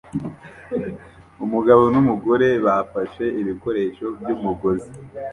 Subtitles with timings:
[1.45, 4.89] Umugabo numugore bafashe ibikoresho byumugozi